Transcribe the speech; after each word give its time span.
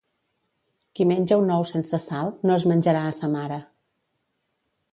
Qui 0.99 1.05
menja 1.09 1.37
un 1.41 1.51
ou 1.57 1.67
sense 1.73 1.99
sal, 2.07 2.31
no 2.51 2.55
es 2.57 2.65
menjarà 2.73 3.05
a 3.11 3.15
sa 3.19 3.33
mare. 3.37 3.61